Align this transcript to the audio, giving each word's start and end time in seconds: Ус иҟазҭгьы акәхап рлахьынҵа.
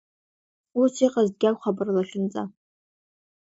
Ус 0.81 0.93
иҟазҭгьы 1.05 1.47
акәхап 1.49 1.77
рлахьынҵа. 1.87 2.43